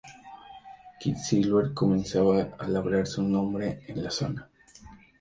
[0.99, 4.49] Quiksilver comenzaba a labrarse un nombre en la zona.